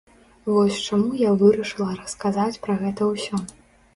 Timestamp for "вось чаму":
0.53-1.11